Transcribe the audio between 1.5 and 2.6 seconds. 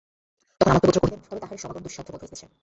সমাগম দুঃসাধ্য বোধ হইতেছে।